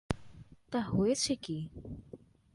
[0.71, 1.57] তা হয়েছে কী?